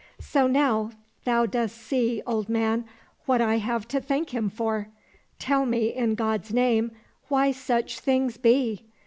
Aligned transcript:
So 0.19 0.47
now 0.47 0.93
thou 1.25 1.45
dost 1.45 1.77
see, 1.77 2.23
old 2.25 2.49
man, 2.49 2.85
what 3.27 3.39
I 3.39 3.59
have 3.59 3.87
to 3.89 4.01
thank 4.01 4.31
him 4.31 4.49
for. 4.49 4.87
Tell 5.37 5.63
me, 5.67 5.93
in 5.93 6.15
God's 6.15 6.51
name, 6.51 6.91
why 7.29 7.51
such 7.51 7.99
things 7.99 8.37
be 8.37 8.87